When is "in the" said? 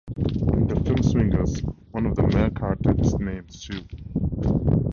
0.55-0.79